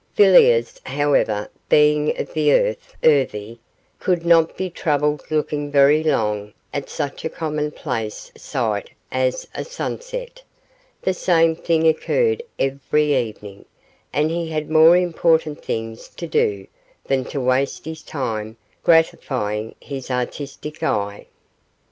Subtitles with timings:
[0.15, 3.59] Villiers, however, being of the earth, earthy,
[3.99, 9.63] could not be troubled looking very long at such a common place sight as a
[9.63, 10.41] sunset;
[11.03, 13.63] the same thing occurred every evening,
[14.11, 16.65] and he had more important things to do
[17.03, 21.27] than to waste his time gratifying his artistic eye.